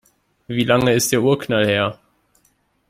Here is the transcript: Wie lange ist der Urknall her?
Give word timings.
Wie 0.47 0.63
lange 0.63 0.93
ist 0.93 1.11
der 1.11 1.21
Urknall 1.21 1.67
her? 1.67 1.99